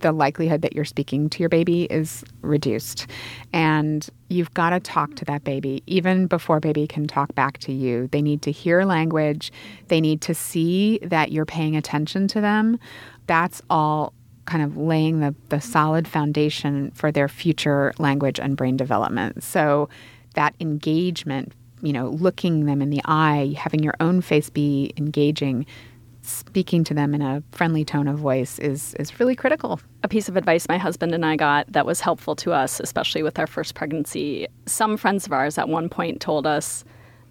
the 0.00 0.12
likelihood 0.12 0.62
that 0.62 0.74
you're 0.74 0.84
speaking 0.84 1.28
to 1.30 1.40
your 1.40 1.48
baby 1.48 1.84
is 1.84 2.24
reduced. 2.42 3.06
And 3.52 4.08
you've 4.28 4.52
got 4.52 4.70
to 4.70 4.80
talk 4.80 5.14
to 5.16 5.24
that 5.26 5.44
baby 5.44 5.82
even 5.86 6.26
before 6.26 6.60
baby 6.60 6.86
can 6.86 7.06
talk 7.06 7.34
back 7.34 7.58
to 7.58 7.72
you. 7.72 8.08
They 8.08 8.22
need 8.22 8.42
to 8.42 8.50
hear 8.50 8.84
language, 8.84 9.52
they 9.88 10.00
need 10.00 10.20
to 10.22 10.34
see 10.34 10.98
that 11.02 11.32
you're 11.32 11.46
paying 11.46 11.76
attention 11.76 12.28
to 12.28 12.40
them. 12.40 12.78
That's 13.26 13.62
all 13.70 14.12
kind 14.44 14.62
of 14.62 14.76
laying 14.76 15.20
the, 15.20 15.34
the 15.48 15.60
solid 15.60 16.06
foundation 16.06 16.92
for 16.92 17.10
their 17.10 17.28
future 17.28 17.92
language 17.98 18.38
and 18.38 18.56
brain 18.56 18.76
development. 18.76 19.42
So 19.42 19.88
that 20.34 20.54
engagement, 20.60 21.52
you 21.82 21.92
know, 21.92 22.08
looking 22.08 22.66
them 22.66 22.80
in 22.82 22.90
the 22.90 23.00
eye, 23.04 23.54
having 23.56 23.82
your 23.82 23.94
own 24.00 24.20
face 24.20 24.50
be 24.50 24.92
engaging, 24.96 25.66
speaking 26.22 26.82
to 26.84 26.94
them 26.94 27.14
in 27.14 27.22
a 27.22 27.42
friendly 27.52 27.84
tone 27.84 28.08
of 28.08 28.18
voice 28.18 28.58
is 28.58 28.94
is 28.94 29.20
really 29.20 29.36
critical. 29.36 29.80
A 30.02 30.08
piece 30.08 30.28
of 30.28 30.36
advice 30.36 30.66
my 30.68 30.78
husband 30.78 31.14
and 31.14 31.24
I 31.24 31.36
got 31.36 31.70
that 31.72 31.86
was 31.86 32.00
helpful 32.00 32.34
to 32.36 32.52
us, 32.52 32.80
especially 32.80 33.22
with 33.22 33.38
our 33.38 33.46
first 33.46 33.74
pregnancy. 33.74 34.46
Some 34.66 34.96
friends 34.96 35.26
of 35.26 35.32
ours 35.32 35.58
at 35.58 35.68
one 35.68 35.88
point 35.88 36.20
told 36.20 36.46
us 36.46 36.84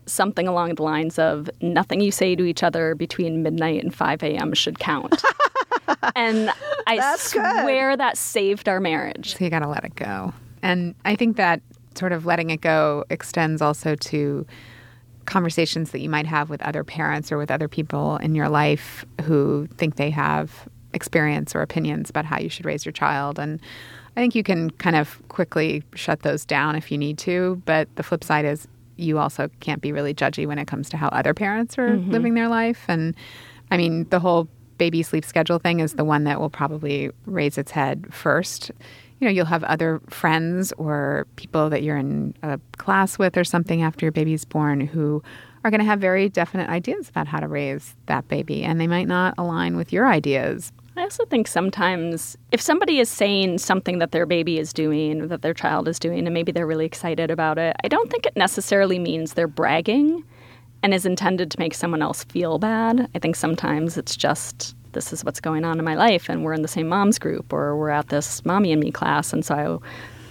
something 0.07 0.47
along 0.47 0.75
the 0.75 0.83
lines 0.83 1.17
of 1.17 1.49
nothing 1.61 1.99
you 1.99 2.11
say 2.11 2.35
to 2.35 2.45
each 2.45 2.61
other 2.63 2.93
between 2.95 3.41
midnight 3.41 3.83
and 3.83 3.93
5 3.93 4.21
a.m. 4.23 4.53
should 4.53 4.77
count. 4.77 5.23
and 6.15 6.51
I 6.87 6.97
That's 6.97 7.33
good. 7.33 7.41
swear 7.61 7.97
that 7.97 8.17
saved 8.17 8.69
our 8.69 8.79
marriage. 8.79 9.35
So 9.35 9.43
you 9.43 9.49
got 9.49 9.59
to 9.59 9.67
let 9.67 9.83
it 9.83 9.95
go. 9.95 10.31
And 10.61 10.93
I 11.05 11.15
think 11.15 11.37
that 11.37 11.61
sort 11.97 12.11
of 12.11 12.25
letting 12.25 12.49
it 12.49 12.61
go 12.61 13.03
extends 13.09 13.61
also 13.61 13.95
to 13.95 14.45
conversations 15.25 15.91
that 15.91 15.99
you 15.99 16.09
might 16.09 16.27
have 16.27 16.49
with 16.49 16.61
other 16.61 16.83
parents 16.83 17.31
or 17.31 17.37
with 17.37 17.49
other 17.49 17.67
people 17.67 18.17
in 18.17 18.35
your 18.35 18.49
life 18.49 19.05
who 19.23 19.67
think 19.77 19.95
they 19.95 20.09
have 20.09 20.67
experience 20.93 21.55
or 21.55 21.61
opinions 21.61 22.09
about 22.09 22.25
how 22.25 22.39
you 22.39 22.49
should 22.49 22.65
raise 22.65 22.85
your 22.85 22.93
child. 22.93 23.37
And 23.37 23.59
I 24.15 24.21
think 24.21 24.35
you 24.35 24.43
can 24.43 24.69
kind 24.71 24.95
of 24.95 25.21
quickly 25.27 25.83
shut 25.93 26.21
those 26.21 26.45
down 26.45 26.75
if 26.75 26.91
you 26.91 26.97
need 26.97 27.17
to. 27.19 27.61
But 27.65 27.93
the 27.95 28.03
flip 28.03 28.23
side 28.23 28.45
is 28.45 28.67
you 28.95 29.17
also 29.19 29.49
can't 29.59 29.81
be 29.81 29.91
really 29.91 30.13
judgy 30.13 30.47
when 30.47 30.57
it 30.57 30.67
comes 30.67 30.89
to 30.89 30.97
how 30.97 31.09
other 31.09 31.33
parents 31.33 31.77
are 31.77 31.89
mm-hmm. 31.89 32.11
living 32.11 32.33
their 32.33 32.47
life. 32.47 32.85
And 32.87 33.13
I 33.71 33.77
mean, 33.77 34.05
the 34.09 34.19
whole 34.19 34.47
baby 34.77 35.03
sleep 35.03 35.25
schedule 35.25 35.59
thing 35.59 35.79
is 35.79 35.93
the 35.93 36.05
one 36.05 36.23
that 36.25 36.39
will 36.39 36.49
probably 36.49 37.11
raise 37.25 37.57
its 37.57 37.71
head 37.71 38.13
first. 38.13 38.71
You 39.19 39.25
know, 39.25 39.31
you'll 39.31 39.45
have 39.45 39.63
other 39.63 40.01
friends 40.09 40.73
or 40.73 41.25
people 41.37 41.69
that 41.69 41.83
you're 41.83 41.97
in 41.97 42.33
a 42.43 42.59
class 42.77 43.17
with 43.17 43.37
or 43.37 43.43
something 43.43 43.81
after 43.81 44.05
your 44.05 44.11
baby's 44.11 44.43
born 44.43 44.81
who 44.81 45.23
are 45.63 45.71
going 45.71 45.79
to 45.79 45.85
have 45.85 45.99
very 45.99 46.29
definite 46.29 46.69
ideas 46.69 47.09
about 47.09 47.25
how 47.27 47.39
to 47.39 47.47
raise 47.47 47.95
that 48.05 48.27
baby, 48.27 48.63
and 48.63 48.79
they 48.79 48.87
might 48.87 49.07
not 49.07 49.33
align 49.37 49.77
with 49.77 49.91
your 49.91 50.05
ideas. 50.05 50.71
I 50.97 51.01
also 51.01 51.25
think 51.25 51.47
sometimes 51.47 52.37
if 52.51 52.61
somebody 52.61 52.99
is 52.99 53.09
saying 53.09 53.57
something 53.57 53.99
that 53.99 54.11
their 54.11 54.25
baby 54.25 54.59
is 54.59 54.71
doing, 54.71 55.27
that 55.27 55.41
their 55.41 55.53
child 55.53 55.87
is 55.87 55.97
doing, 55.97 56.25
and 56.27 56.33
maybe 56.33 56.51
they're 56.51 56.67
really 56.67 56.85
excited 56.85 57.31
about 57.31 57.57
it, 57.57 57.75
I 57.83 57.87
don't 57.87 58.11
think 58.11 58.25
it 58.25 58.37
necessarily 58.37 58.99
means 58.99 59.33
they're 59.33 59.47
bragging 59.47 60.23
and 60.83 60.93
is 60.93 61.05
intended 61.05 61.49
to 61.51 61.59
make 61.59 61.73
someone 61.73 62.01
else 62.01 62.23
feel 62.25 62.59
bad. 62.59 63.09
I 63.15 63.19
think 63.19 63.35
sometimes 63.35 63.97
it's 63.97 64.15
just 64.15 64.75
this 64.95 65.13
is 65.13 65.23
what's 65.23 65.39
going 65.39 65.63
on 65.63 65.77
in 65.77 65.85
my 65.85 65.93
life, 65.93 66.27
and 66.27 66.43
we're 66.43 66.53
in 66.53 66.63
the 66.63 66.67
same 66.67 66.87
mom's 66.87 67.19
group, 67.19 67.53
or 67.53 67.77
we're 67.77 67.91
at 67.91 68.09
this 68.09 68.43
mommy 68.43 68.71
and 68.71 68.81
me 68.81 68.91
class, 68.91 69.31
and 69.31 69.45
so 69.45 69.83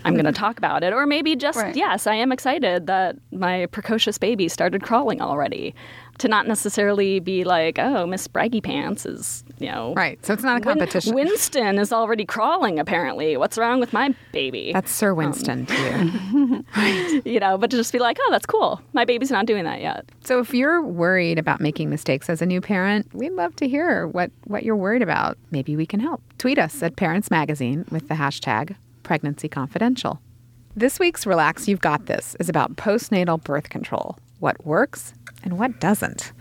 I'm 0.04 0.14
going 0.14 0.24
to 0.26 0.32
talk 0.32 0.58
about 0.58 0.82
it. 0.84 0.92
Or 0.92 1.06
maybe 1.06 1.34
just, 1.36 1.58
Right. 1.58 1.74
yes, 1.74 2.06
I 2.06 2.14
am 2.14 2.30
excited 2.32 2.86
that 2.86 3.16
my 3.32 3.66
precocious 3.66 4.18
baby 4.18 4.48
started 4.48 4.82
crawling 4.82 5.20
already. 5.20 5.74
To 6.18 6.28
not 6.28 6.46
necessarily 6.46 7.18
be 7.18 7.42
like, 7.42 7.76
oh, 7.80 8.06
Miss 8.06 8.28
Braggy 8.28 8.62
Pants 8.62 9.04
is, 9.04 9.42
you 9.58 9.66
know, 9.66 9.94
Right. 9.94 10.24
So 10.24 10.32
it's 10.32 10.44
not 10.44 10.52
a 10.52 10.64
Win- 10.64 10.78
competition. 10.78 11.12
Winston 11.12 11.76
is 11.76 11.92
already 11.92 12.24
crawling, 12.24 12.78
apparently. 12.78 13.36
What's 13.36 13.58
wrong 13.58 13.80
with 13.80 13.92
my 13.92 14.14
baby? 14.30 14.70
That's 14.72 14.92
Sir 14.92 15.10
um, 15.10 15.16
Winston 15.16 15.66
to 15.66 15.74
you. 15.74 17.22
you 17.24 17.40
know, 17.40 17.58
but 17.58 17.68
to 17.70 17.76
just 17.76 17.92
be 17.92 17.98
like, 17.98 18.18
oh, 18.20 18.28
that's 18.30 18.46
cool. 18.46 18.80
My 18.92 19.04
baby's 19.04 19.32
not 19.32 19.46
doing 19.46 19.64
that 19.64 19.80
yet. 19.80 20.04
So 20.22 20.38
if 20.38 20.54
you're 20.54 20.80
worried 20.82 21.36
about 21.40 21.60
making 21.60 21.90
mistakes 21.90 22.30
as 22.30 22.40
a 22.40 22.46
new 22.46 22.60
parent, 22.60 23.12
we'd 23.12 23.32
love 23.32 23.56
to 23.56 23.66
hear 23.68 24.06
what, 24.06 24.30
what 24.44 24.62
you're 24.62 24.76
worried 24.76 25.02
about. 25.02 25.36
Maybe 25.50 25.74
we 25.74 25.84
can 25.84 25.98
help. 25.98 26.22
Tweet 26.38 26.60
us 26.60 26.80
at 26.80 26.94
Parents 26.94 27.28
Magazine 27.28 27.86
with 27.90 28.06
the 28.06 28.14
hashtag 28.14 28.76
Pregnancy 29.04 29.48
Confidential. 29.48 30.20
This 30.74 30.98
week's 30.98 31.24
Relax 31.24 31.68
You've 31.68 31.80
Got 31.80 32.06
This 32.06 32.34
is 32.40 32.48
about 32.48 32.74
postnatal 32.74 33.42
birth 33.42 33.68
control 33.68 34.18
what 34.40 34.66
works 34.66 35.14
and 35.44 35.56
what 35.58 35.78
doesn't. 35.78 36.32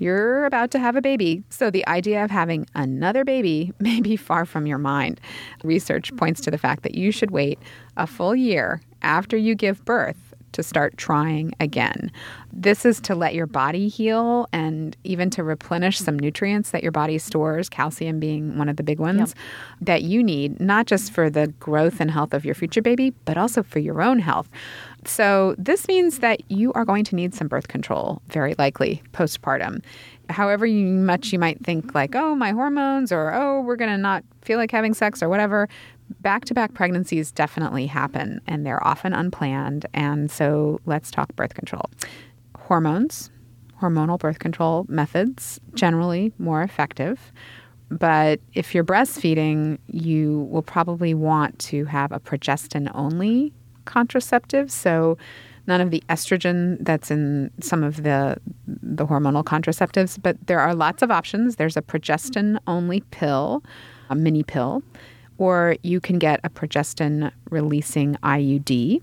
You're 0.00 0.44
about 0.44 0.70
to 0.72 0.78
have 0.78 0.96
a 0.96 1.00
baby, 1.00 1.42
so 1.50 1.70
the 1.70 1.86
idea 1.86 2.24
of 2.24 2.30
having 2.30 2.66
another 2.74 3.24
baby 3.24 3.72
may 3.78 4.00
be 4.00 4.16
far 4.16 4.44
from 4.44 4.66
your 4.66 4.78
mind. 4.78 5.20
Research 5.62 6.14
points 6.16 6.40
to 6.42 6.50
the 6.50 6.58
fact 6.58 6.82
that 6.82 6.94
you 6.94 7.12
should 7.12 7.30
wait 7.30 7.58
a 7.96 8.06
full 8.06 8.34
year 8.34 8.80
after 9.02 9.36
you 9.36 9.54
give 9.54 9.84
birth 9.84 10.27
to 10.52 10.62
start 10.62 10.96
trying 10.96 11.52
again. 11.60 12.10
This 12.52 12.84
is 12.84 13.00
to 13.02 13.14
let 13.14 13.34
your 13.34 13.46
body 13.46 13.88
heal 13.88 14.48
and 14.52 14.96
even 15.04 15.30
to 15.30 15.44
replenish 15.44 15.98
some 15.98 16.18
nutrients 16.18 16.70
that 16.70 16.82
your 16.82 16.92
body 16.92 17.18
stores, 17.18 17.68
calcium 17.68 18.18
being 18.18 18.58
one 18.58 18.68
of 18.68 18.76
the 18.76 18.82
big 18.82 18.98
ones, 18.98 19.34
that 19.80 20.02
you 20.02 20.22
need, 20.22 20.60
not 20.60 20.86
just 20.86 21.12
for 21.12 21.30
the 21.30 21.48
growth 21.60 22.00
and 22.00 22.10
health 22.10 22.34
of 22.34 22.44
your 22.44 22.54
future 22.54 22.82
baby, 22.82 23.12
but 23.24 23.36
also 23.36 23.62
for 23.62 23.78
your 23.78 24.02
own 24.02 24.18
health. 24.18 24.48
So, 25.04 25.54
this 25.58 25.86
means 25.86 26.18
that 26.18 26.50
you 26.50 26.72
are 26.72 26.84
going 26.84 27.04
to 27.04 27.14
need 27.14 27.34
some 27.34 27.46
birth 27.48 27.68
control, 27.68 28.20
very 28.28 28.54
likely 28.58 29.02
postpartum. 29.12 29.82
However 30.28 30.66
much 30.66 31.32
you 31.32 31.38
might 31.38 31.64
think, 31.64 31.94
like, 31.94 32.14
oh, 32.14 32.34
my 32.34 32.50
hormones, 32.50 33.12
or 33.12 33.32
oh, 33.32 33.60
we're 33.60 33.76
going 33.76 33.90
to 33.90 33.96
not 33.96 34.24
feel 34.42 34.58
like 34.58 34.70
having 34.70 34.94
sex, 34.94 35.22
or 35.22 35.28
whatever, 35.28 35.68
back 36.20 36.44
to 36.46 36.54
back 36.54 36.74
pregnancies 36.74 37.30
definitely 37.30 37.86
happen 37.86 38.40
and 38.46 38.64
they're 38.64 38.84
often 38.86 39.12
unplanned. 39.12 39.86
And 39.94 40.30
so, 40.30 40.80
let's 40.86 41.10
talk 41.10 41.34
birth 41.36 41.54
control. 41.54 41.90
Hormones, 42.56 43.30
hormonal 43.80 44.18
birth 44.18 44.38
control 44.38 44.84
methods, 44.88 45.60
generally 45.74 46.32
more 46.38 46.62
effective. 46.62 47.32
But 47.90 48.40
if 48.52 48.74
you're 48.74 48.84
breastfeeding, 48.84 49.78
you 49.86 50.46
will 50.50 50.62
probably 50.62 51.14
want 51.14 51.58
to 51.60 51.86
have 51.86 52.12
a 52.12 52.20
progestin 52.20 52.90
only 52.94 53.52
contraceptive. 53.86 54.70
So 54.70 55.16
none 55.66 55.80
of 55.80 55.90
the 55.90 56.02
estrogen 56.08 56.76
that's 56.80 57.10
in 57.10 57.50
some 57.60 57.82
of 57.82 58.02
the 58.02 58.38
the 58.66 59.06
hormonal 59.06 59.44
contraceptives, 59.44 60.18
but 60.20 60.36
there 60.46 60.60
are 60.60 60.74
lots 60.74 61.02
of 61.02 61.10
options. 61.10 61.56
There's 61.56 61.76
a 61.76 61.82
progestin 61.82 62.58
only 62.66 63.00
pill, 63.10 63.62
a 64.10 64.14
mini 64.14 64.42
pill, 64.42 64.82
or 65.38 65.76
you 65.82 66.00
can 66.00 66.18
get 66.18 66.40
a 66.44 66.50
progestin 66.50 67.32
releasing 67.50 68.16
IUD. 68.16 69.00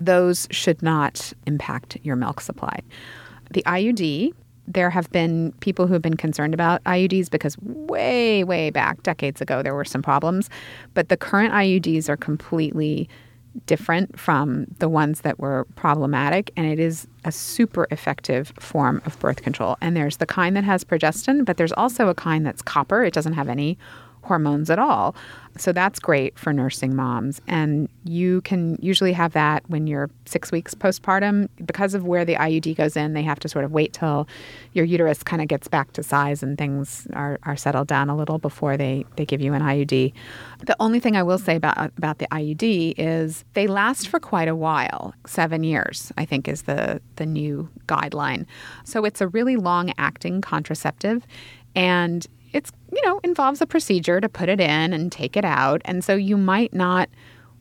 Those 0.00 0.46
should 0.50 0.82
not 0.82 1.32
impact 1.46 1.96
your 2.02 2.16
milk 2.16 2.40
supply. 2.40 2.80
The 3.52 3.62
IUD 3.62 4.32
there 4.68 4.90
have 4.90 5.10
been 5.12 5.52
people 5.60 5.86
who 5.86 5.92
have 5.92 6.02
been 6.02 6.16
concerned 6.16 6.52
about 6.52 6.82
IUDs 6.84 7.30
because 7.30 7.56
way, 7.60 8.42
way 8.44 8.70
back, 8.70 9.02
decades 9.02 9.40
ago, 9.40 9.62
there 9.62 9.74
were 9.74 9.84
some 9.84 10.02
problems. 10.02 10.50
But 10.94 11.08
the 11.08 11.16
current 11.16 11.52
IUDs 11.52 12.08
are 12.08 12.16
completely 12.16 13.08
different 13.64 14.18
from 14.18 14.66
the 14.78 14.88
ones 14.88 15.22
that 15.22 15.38
were 15.38 15.66
problematic, 15.76 16.50
and 16.56 16.66
it 16.66 16.78
is 16.78 17.06
a 17.24 17.32
super 17.32 17.86
effective 17.90 18.52
form 18.60 19.00
of 19.06 19.18
birth 19.18 19.42
control. 19.42 19.76
And 19.80 19.96
there's 19.96 20.18
the 20.18 20.26
kind 20.26 20.56
that 20.56 20.64
has 20.64 20.84
progestin, 20.84 21.44
but 21.44 21.56
there's 21.56 21.72
also 21.72 22.08
a 22.08 22.14
kind 22.14 22.44
that's 22.44 22.60
copper. 22.60 23.02
It 23.02 23.14
doesn't 23.14 23.32
have 23.32 23.48
any 23.48 23.78
hormones 24.26 24.70
at 24.70 24.78
all. 24.78 25.14
So 25.58 25.72
that's 25.72 25.98
great 25.98 26.38
for 26.38 26.52
nursing 26.52 26.94
moms. 26.94 27.40
And 27.46 27.88
you 28.04 28.42
can 28.42 28.78
usually 28.80 29.12
have 29.12 29.32
that 29.32 29.68
when 29.68 29.86
you're 29.86 30.10
six 30.26 30.52
weeks 30.52 30.74
postpartum. 30.74 31.48
Because 31.64 31.94
of 31.94 32.04
where 32.04 32.24
the 32.24 32.34
IUD 32.34 32.76
goes 32.76 32.96
in, 32.96 33.14
they 33.14 33.22
have 33.22 33.38
to 33.40 33.48
sort 33.48 33.64
of 33.64 33.72
wait 33.72 33.92
till 33.92 34.28
your 34.74 34.84
uterus 34.84 35.22
kind 35.22 35.40
of 35.40 35.48
gets 35.48 35.68
back 35.68 35.92
to 35.92 36.02
size 36.02 36.42
and 36.42 36.58
things 36.58 37.06
are, 37.14 37.38
are 37.44 37.56
settled 37.56 37.88
down 37.88 38.10
a 38.10 38.16
little 38.16 38.38
before 38.38 38.76
they, 38.76 39.04
they 39.16 39.24
give 39.24 39.40
you 39.40 39.54
an 39.54 39.62
IUD. 39.62 40.12
The 40.66 40.76
only 40.78 41.00
thing 41.00 41.16
I 41.16 41.22
will 41.22 41.38
say 41.38 41.56
about, 41.56 41.92
about 41.96 42.18
the 42.18 42.26
IUD 42.30 42.94
is 42.98 43.44
they 43.54 43.66
last 43.66 44.08
for 44.08 44.20
quite 44.20 44.48
a 44.48 44.56
while. 44.56 45.14
Seven 45.26 45.64
years, 45.64 46.12
I 46.18 46.24
think, 46.24 46.48
is 46.48 46.62
the, 46.62 47.00
the 47.16 47.26
new 47.26 47.68
guideline. 47.86 48.46
So 48.84 49.04
it's 49.04 49.20
a 49.20 49.28
really 49.28 49.56
long 49.56 49.92
acting 49.96 50.40
contraceptive. 50.40 51.26
And 51.74 52.26
it's 52.52 52.70
you 52.92 53.02
know 53.04 53.20
involves 53.24 53.60
a 53.60 53.66
procedure 53.66 54.20
to 54.20 54.28
put 54.28 54.48
it 54.48 54.60
in 54.60 54.92
and 54.92 55.12
take 55.12 55.36
it 55.36 55.44
out 55.44 55.82
and 55.84 56.04
so 56.04 56.14
you 56.14 56.36
might 56.36 56.72
not 56.72 57.08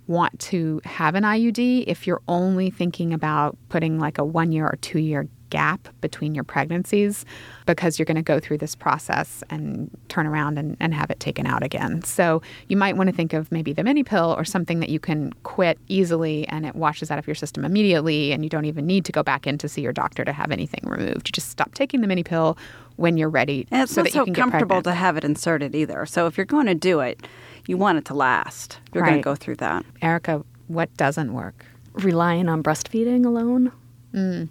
want 0.08 0.38
to 0.40 0.80
have 0.86 1.16
an 1.16 1.24
IUD 1.24 1.86
if 1.88 2.06
you're 2.06 2.22
only 2.28 2.70
thinking 2.70 3.12
about 3.14 3.58
putting 3.70 4.00
like 4.00 4.18
a 4.18 4.24
1 4.24 4.52
year 4.52 4.66
or 4.68 4.78
2 4.82 5.00
year 5.00 5.28
gap 5.50 5.88
between 6.02 6.36
your 6.36 6.44
pregnancies 6.44 7.24
because 7.66 7.98
you're 7.98 8.06
going 8.06 8.16
to 8.16 8.22
go 8.22 8.40
through 8.40 8.58
this 8.58 8.76
process 8.76 9.44
and 9.50 9.90
turn 10.10 10.28
around 10.28 10.58
and, 10.58 10.76
and 10.80 10.94
have 10.94 11.10
it 11.10 11.20
taken 11.20 11.46
out 11.46 11.64
again. 11.64 12.04
So 12.04 12.42
you 12.68 12.78
might 12.78 12.98
want 12.98 13.10
to 13.10 13.16
think 13.16 13.34
of 13.34 13.52
maybe 13.52 13.72
the 13.72 13.84
mini 13.84 14.04
pill 14.04 14.36
or 14.38 14.44
something 14.44 14.80
that 14.80 14.90
you 14.90 15.00
can 15.00 15.32
quit 15.44 15.78
easily 15.88 16.48
and 16.50 16.66
it 16.66 16.76
washes 16.76 17.10
out 17.12 17.20
of 17.20 17.28
your 17.28 17.36
system 17.36 17.64
immediately 17.64 18.32
and 18.32 18.44
you 18.44 18.50
don't 18.50 18.66
even 18.66 18.86
need 18.86 19.06
to 19.06 19.12
go 19.12 19.24
back 19.24 19.48
in 19.48 19.58
to 19.60 19.70
see 19.70 19.82
your 19.82 19.94
doctor 19.94 20.26
to 20.26 20.34
have 20.34 20.52
anything 20.52 20.82
removed. 20.84 21.30
You 21.30 21.32
just 21.32 21.50
stop 21.50 21.74
taking 21.74 22.02
the 22.02 22.08
mini 22.08 22.24
pill 22.24 22.58
when 22.98 23.18
you're 23.18 23.30
ready 23.30 23.68
And 23.72 23.84
it's 23.84 23.94
so 23.94 24.02
not 24.02 24.12
that 24.12 24.16
you 24.16 24.22
so 24.22 24.26
can 24.26 24.34
comfortable 24.34 24.82
to 24.84 24.94
have 24.94 25.18
it 25.18 25.24
inserted 25.24 25.76
either. 25.76 26.06
So 26.06 26.28
if 26.28 26.38
you're 26.38 26.46
going 26.46 26.68
to 26.68 26.76
do 26.76 27.00
it, 27.02 27.28
you 27.68 27.78
want 27.78 27.98
it 27.98 28.06
to 28.06 28.14
last. 28.14 28.80
You're 28.94 29.04
going 29.04 29.18
to 29.18 29.22
go 29.22 29.36
through 29.36 29.58
that. 29.58 29.86
Erica, 30.02 30.44
what 30.68 30.96
doesn't 30.98 31.34
work? 31.34 31.66
Relying 31.94 32.50
on 32.50 32.62
breastfeeding 32.64 33.26
alone 33.26 33.72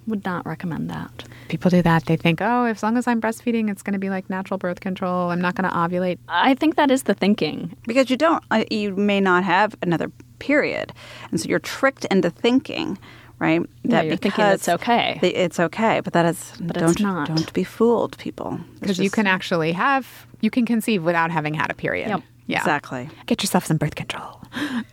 would 0.07 0.25
not 0.27 0.45
recommend 0.47 0.91
that. 0.91 1.25
People 1.49 1.71
do 1.71 1.81
that. 1.81 2.05
They 2.05 2.17
think, 2.17 2.43
oh, 2.43 2.65
as 2.65 2.83
long 2.83 2.99
as 2.99 3.07
I'm 3.07 3.19
breastfeeding, 3.21 3.71
it's 3.71 3.83
going 3.83 3.95
to 3.95 3.99
be 3.99 4.11
like 4.11 4.29
natural 4.29 4.59
birth 4.59 4.81
control. 4.81 5.31
I'm 5.31 5.41
not 5.41 5.55
going 5.55 5.69
to 5.69 5.75
ovulate. 5.75 6.19
I 6.29 6.55
think 6.55 6.77
that 6.77 6.91
is 6.91 7.05
the 7.05 7.15
thinking. 7.15 7.75
because 7.87 8.11
you 8.11 8.17
don't 8.19 8.45
uh, 8.51 8.65
you 8.71 8.95
may 8.95 9.21
not 9.21 9.43
have 9.45 9.75
another 9.81 10.11
period 10.39 10.93
and 11.31 11.41
so 11.41 11.49
you're 11.49 11.59
tricked 11.59 12.05
into 12.07 12.29
thinking 12.29 12.99
right 13.39 13.61
Yeah, 13.83 14.03
you're 14.03 14.17
thinking 14.17 14.45
it's 14.47 14.69
okay. 14.69 15.19
the- 15.21 15.35
it's 15.45 15.59
okay 15.61 16.01
but 16.01 16.13
that 16.13 16.27
is 16.27 16.53
But 16.61 16.77
it's 16.77 16.95
don't 16.95 17.01
not. 17.01 17.29
don't 17.29 17.53
be 17.53 17.65
fooled 17.65 18.17
people 18.19 18.59
Because 18.81 18.99
you 18.99 19.11
can 19.11 19.27
actually 19.27 19.73
have, 19.73 20.27
you 20.41 20.51
can 20.51 20.65
conceive 20.67 21.03
without 21.05 21.31
having 21.31 21.55
had 21.55 21.71
a 21.71 21.75
period. 21.75 22.09
Yep. 22.09 22.23
Yeah. 22.47 22.59
exactly 22.59 23.09
Get 23.27 23.43
yourself 23.43 23.65
some 23.67 23.79
birth 23.79 23.95
control. 23.95 24.41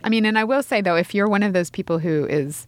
I 0.04 0.08
mean, 0.08 0.24
and 0.26 0.38
I 0.38 0.44
will 0.44 0.62
say 0.62 0.80
though, 0.80 0.96
if 0.96 1.14
you're 1.14 1.28
one 1.28 1.42
of 1.42 1.52
those 1.52 1.70
people 1.70 1.98
who 1.98 2.26
is 2.26 2.66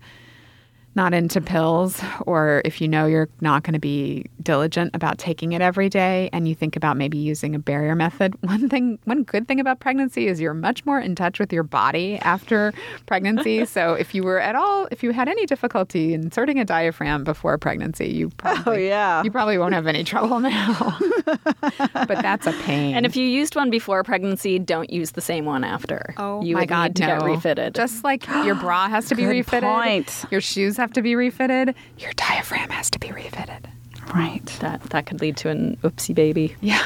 not 0.94 1.12
into 1.12 1.40
pills, 1.40 2.00
or 2.26 2.62
if 2.64 2.80
you 2.80 2.88
know 2.88 3.06
you're 3.06 3.28
not 3.40 3.62
going 3.62 3.74
to 3.74 3.80
be 3.80 4.26
diligent 4.42 4.94
about 4.94 5.18
taking 5.18 5.52
it 5.52 5.60
every 5.60 5.88
day 5.88 6.30
and 6.32 6.46
you 6.46 6.54
think 6.54 6.76
about 6.76 6.96
maybe 6.96 7.18
using 7.18 7.54
a 7.54 7.58
barrier 7.58 7.94
method, 7.94 8.34
one 8.42 8.68
thing, 8.68 8.98
one 9.04 9.22
good 9.24 9.48
thing 9.48 9.60
about 9.60 9.80
pregnancy 9.80 10.28
is 10.28 10.40
you're 10.40 10.54
much 10.54 10.84
more 10.86 11.00
in 11.00 11.14
touch 11.14 11.38
with 11.38 11.52
your 11.52 11.62
body 11.62 12.18
after 12.18 12.72
pregnancy. 13.06 13.64
so 13.74 13.94
if 13.94 14.14
you 14.14 14.22
were 14.22 14.38
at 14.38 14.54
all, 14.54 14.86
if 14.90 15.02
you 15.02 15.12
had 15.12 15.28
any 15.28 15.46
difficulty 15.46 16.14
inserting 16.14 16.58
a 16.60 16.64
diaphragm 16.64 17.24
before 17.24 17.58
pregnancy, 17.58 18.08
you 18.08 18.28
oh, 18.28 18.34
probably, 18.36 18.84
oh, 18.84 18.88
yeah. 18.88 19.22
you 19.22 19.30
probably 19.30 19.58
won't 19.58 19.74
have 19.74 19.86
any 19.86 20.04
trouble 20.04 20.40
now. 20.40 20.98
but 21.24 22.08
that's 22.22 22.46
a 22.46 22.52
pain. 22.62 22.94
And 22.94 23.06
if 23.06 23.16
you 23.16 23.26
used 23.26 23.56
one 23.56 23.70
before 23.70 24.02
pregnancy, 24.04 24.58
don't 24.58 24.90
use 24.90 25.12
the 25.12 25.20
same 25.20 25.44
one 25.44 25.64
after. 25.64 26.14
Oh 26.18 26.42
you 26.42 26.54
my 26.54 26.62
would 26.62 26.68
God, 26.68 26.90
need 26.90 26.96
to 26.96 27.06
no. 27.06 27.18
get 27.18 27.24
refitted. 27.24 27.74
Just 27.74 28.04
like 28.04 28.26
your 28.28 28.54
bra 28.54 28.88
has 28.88 29.06
to 29.06 29.14
be 29.14 29.26
refitted, 29.26 29.68
point. 29.68 30.24
your 30.30 30.40
shoes 30.40 30.76
have 30.84 30.92
to 30.92 31.02
be 31.02 31.16
refitted, 31.16 31.74
your 31.98 32.12
diaphragm 32.12 32.68
has 32.68 32.90
to 32.90 32.98
be 32.98 33.10
refitted. 33.10 33.66
right 34.14 34.44
that 34.60 34.82
that 34.90 35.06
could 35.06 35.18
lead 35.22 35.34
to 35.38 35.48
an 35.48 35.76
oopsie 35.82 36.14
baby. 36.14 36.54
Yeah. 36.60 36.84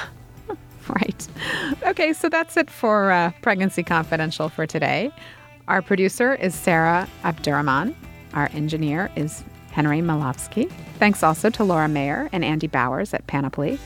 Right. 0.88 1.28
Okay, 1.82 2.14
so 2.14 2.30
that's 2.30 2.56
it 2.56 2.70
for 2.70 3.10
uh, 3.12 3.30
Pregnancy 3.42 3.82
Confidential 3.82 4.48
for 4.48 4.66
today. 4.66 5.12
Our 5.66 5.82
producer 5.82 6.34
is 6.34 6.54
Sarah 6.54 7.06
Abdurrahman. 7.24 7.94
Our 8.32 8.48
engineer 8.54 9.10
is 9.14 9.44
Henry 9.70 9.98
Molofsky. 10.00 10.72
Thanks 10.98 11.22
also 11.22 11.50
to 11.50 11.62
Laura 11.62 11.88
Mayer 11.88 12.30
and 12.32 12.42
Andy 12.42 12.68
Bowers 12.68 13.12
at 13.12 13.26
Panoply. 13.26 13.78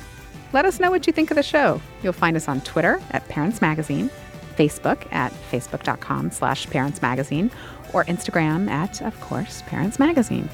Let 0.53 0.65
us 0.65 0.79
know 0.79 0.93
what 0.93 1.09
you 1.09 1.13
think 1.13 1.33
of 1.33 1.35
the 1.35 1.43
show. 1.43 1.81
You'll 2.05 2.13
find 2.13 2.37
us 2.37 2.47
on 2.47 2.61
Twitter 2.61 3.01
at 3.11 3.27
Parents 3.29 3.61
Magazine, 3.61 4.09
Facebook 4.53 5.11
at 5.13 5.33
facebook.com 5.51 6.31
slash 6.31 6.69
Parents 6.69 7.03
Magazine, 7.03 7.51
or 7.93 8.05
Instagram 8.05 8.69
at, 8.71 9.03
of 9.03 9.19
course, 9.21 9.63
Parents 9.67 9.99
Magazine. 9.99 10.49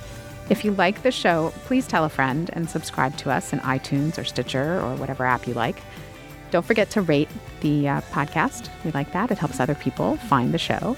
If 0.51 0.65
you 0.65 0.73
like 0.73 1.03
the 1.03 1.11
show, 1.11 1.53
please 1.67 1.87
tell 1.87 2.05
a 2.05 2.09
friend 2.09 2.51
and 2.55 2.69
subscribe 2.69 3.17
to 3.19 3.31
us 3.31 3.53
in 3.53 3.59
iTunes 3.61 4.19
or 4.19 4.25
Stitcher 4.25 4.81
or 4.81 4.97
whatever 4.97 5.25
app 5.25 5.47
you 5.47 5.55
like. 5.55 5.81
Don't 6.51 6.65
forget 6.65 6.89
to 6.91 7.03
rate 7.03 7.29
the 7.61 7.89
uh, 7.89 8.01
podcast. 8.13 8.71
We 8.85 8.91
like 8.93 9.13
that. 9.13 9.31
It 9.31 9.39
helps 9.39 9.61
other 9.61 9.75
people 9.75 10.17
find 10.17 10.55
the 10.55 10.59
show. 10.59 10.97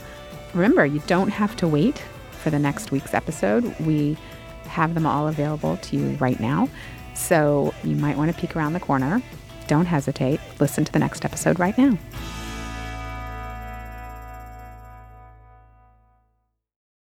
Remember, 0.54 0.86
you 0.86 1.02
don't 1.06 1.30
have 1.30 1.56
to 1.56 1.66
wait 1.66 1.98
for 2.30 2.50
the 2.50 2.58
next 2.58 2.92
week's 2.92 3.14
episode. 3.14 3.64
We 3.80 4.16
have 4.66 4.94
them 4.94 5.06
all 5.06 5.26
available 5.26 5.76
to 5.78 5.96
you 5.96 6.10
right 6.20 6.38
now. 6.38 6.68
So 7.14 7.74
you 7.82 7.96
might 7.96 8.16
want 8.16 8.32
to 8.32 8.40
peek 8.40 8.54
around 8.54 8.72
the 8.72 8.80
corner. 8.80 9.20
Don't 9.66 9.86
hesitate. 9.86 10.40
Listen 10.60 10.84
to 10.84 10.92
the 10.92 11.00
next 11.00 11.24
episode 11.24 11.58
right 11.58 11.76
now. 11.76 11.98